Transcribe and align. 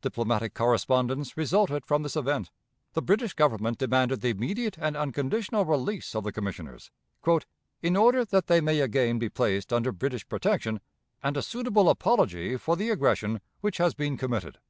Diplomatic 0.00 0.54
correspondence 0.54 1.36
resulted 1.36 1.84
from 1.84 2.02
this 2.02 2.16
event. 2.16 2.50
The 2.94 3.02
British 3.02 3.34
Government 3.34 3.76
demanded 3.76 4.22
the 4.22 4.30
immediate 4.30 4.78
and 4.78 4.96
unconditional 4.96 5.66
release 5.66 6.14
of 6.14 6.24
the 6.24 6.32
Commissioners, 6.32 6.90
"in 7.82 7.94
order 7.94 8.24
that 8.24 8.46
they 8.46 8.62
may 8.62 8.80
again 8.80 9.18
be 9.18 9.28
placed 9.28 9.74
under 9.74 9.92
British 9.92 10.26
protection, 10.26 10.80
and 11.22 11.36
a 11.36 11.42
suitable 11.42 11.90
apology 11.90 12.56
for 12.56 12.74
the 12.74 12.88
aggression 12.88 13.42
which 13.60 13.76
has 13.76 13.92
been 13.92 14.16
committed." 14.16 14.56